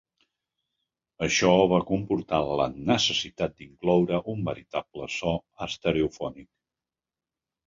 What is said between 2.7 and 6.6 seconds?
necessitat d'incloure un veritable so estereofònic.